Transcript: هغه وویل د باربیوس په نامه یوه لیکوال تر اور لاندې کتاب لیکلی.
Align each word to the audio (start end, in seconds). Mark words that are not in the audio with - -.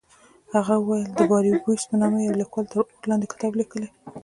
هغه 0.55 0.73
وویل 0.77 1.09
د 1.13 1.21
باربیوس 1.31 1.81
په 1.89 1.95
نامه 2.01 2.19
یوه 2.25 2.39
لیکوال 2.41 2.65
تر 2.71 2.77
اور 2.79 2.87
لاندې 3.09 3.25
کتاب 3.33 3.51
لیکلی. 3.59 3.89